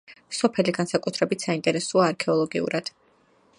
[0.35, 2.93] სოფელი განსაკუთრებით საინტერესოა არქეოლოგიურად.